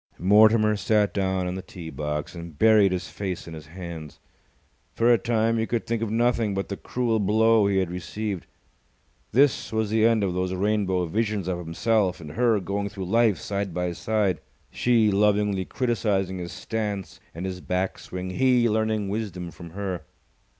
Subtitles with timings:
[0.17, 4.19] Mortimer sat down on the tee box, and buried his face in his hands.
[4.95, 8.47] For a time he could think of nothing but the cruel blow he had received.
[9.31, 13.37] This was the end of those rainbow visions of himself and her going through life
[13.37, 14.41] side by side,
[14.71, 20.01] she lovingly criticizing his stance and his back swing, he learning wisdom from her.